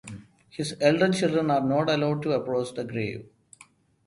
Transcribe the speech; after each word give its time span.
His 0.49 0.75
elder 0.81 1.09
children 1.13 1.51
are 1.51 1.61
not 1.61 1.87
allowed 1.87 2.23
to 2.23 2.31
approach 2.31 2.73
the 2.73 2.83
grave. 2.83 3.29